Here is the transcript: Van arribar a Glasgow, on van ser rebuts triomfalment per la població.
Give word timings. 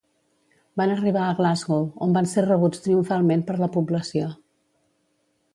Van 0.79 0.93
arribar 0.93 1.25
a 1.25 1.35
Glasgow, 1.41 1.85
on 2.07 2.17
van 2.17 2.29
ser 2.33 2.45
rebuts 2.47 2.83
triomfalment 2.87 3.47
per 3.51 3.59
la 3.65 3.71
població. 3.77 4.35